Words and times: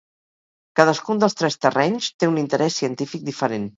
Cadascun 0.79 1.21
dels 1.23 1.37
tres 1.41 1.59
terrenys 1.67 2.07
té 2.23 2.31
un 2.33 2.43
interès 2.45 2.79
científic 2.83 3.29
diferent. 3.29 3.69